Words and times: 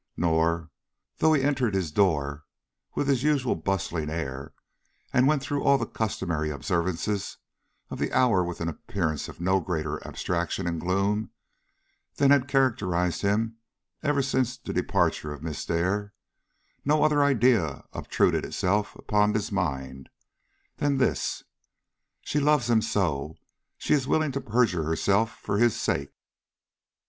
Nor, 0.17 0.71
though 1.17 1.33
he 1.33 1.43
entered 1.43 1.75
his 1.75 1.91
door 1.91 2.43
with 2.95 3.07
his 3.07 3.21
usual 3.21 3.53
bustling 3.53 4.09
air 4.09 4.51
and 5.13 5.27
went 5.27 5.43
through 5.43 5.63
all 5.63 5.77
the 5.77 5.85
customary 5.85 6.49
observances 6.49 7.37
of 7.91 7.99
the 7.99 8.11
hour 8.11 8.43
with 8.43 8.61
an 8.61 8.67
appearance 8.67 9.29
of 9.29 9.39
no 9.39 9.59
greater 9.59 10.03
abstraction 10.03 10.65
and 10.65 10.81
gloom 10.81 11.29
than 12.15 12.31
had 12.31 12.47
characterized 12.47 13.21
him 13.21 13.57
ever 14.01 14.23
since 14.23 14.57
the 14.57 14.73
departure 14.73 15.31
of 15.33 15.43
Miss 15.43 15.63
Dare, 15.67 16.15
no 16.83 17.03
other 17.03 17.21
idea 17.23 17.83
obtruded 17.93 18.43
itself 18.43 18.95
upon 18.95 19.35
his 19.35 19.51
mind 19.51 20.09
than 20.77 20.97
this: 20.97 21.43
"She 22.21 22.39
loves 22.39 22.71
him 22.71 22.81
so, 22.81 23.35
she 23.77 23.93
is 23.93 24.07
willing 24.07 24.31
to 24.31 24.41
perjure 24.41 24.81
herself 24.85 25.37
for 25.37 25.59
his 25.59 25.79
sake!" 25.79 26.11